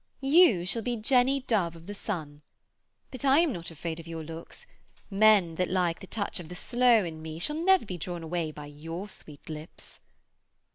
[0.23, 2.41] You shall be Jenny Dove of the Sun.
[3.11, 4.65] But I am not afraid of your looks.
[5.11, 8.49] Men that like the touch of the sloe in me shall never be drawn away
[8.51, 9.99] by your sweet lips.'